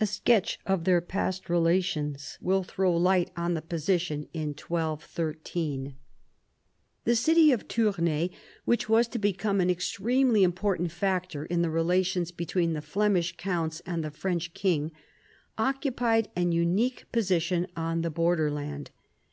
A 0.00 0.06
sketch 0.08 0.58
of 0.66 0.82
their 0.82 1.00
past 1.00 1.48
relations 1.48 2.38
will 2.40 2.64
throw 2.64 2.92
light 2.96 3.30
on 3.36 3.54
the 3.54 3.62
position 3.62 4.26
in 4.32 4.48
1213. 4.48 4.96
iv 4.96 5.84
BOUVINES 5.84 5.96
95 7.04 7.04
The 7.04 7.14
city 7.14 7.52
of 7.52 7.68
Tournai, 7.68 8.30
which 8.64 8.88
was 8.88 9.06
to 9.06 9.20
become 9.20 9.60
an 9.60 9.70
extremely 9.70 10.42
important 10.42 10.90
factor 10.90 11.44
in 11.44 11.62
the 11.62 11.70
relations 11.70 12.32
between 12.32 12.72
the 12.72 12.82
Flemish 12.82 13.36
counts 13.36 13.78
and 13.86 14.02
the 14.02 14.10
French 14.10 14.54
king, 14.54 14.90
occupied 15.56 16.32
an 16.34 16.50
unique 16.50 17.04
position 17.12 17.68
on 17.76 18.02
the 18.02 18.10
borderland. 18.10 18.90